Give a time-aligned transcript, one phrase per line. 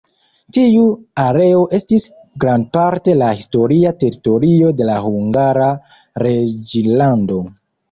[0.55, 0.85] Tiu
[1.23, 2.07] areo estis
[2.45, 5.71] grandparte la historia teritorio de la Hungara
[6.27, 7.41] Reĝlando.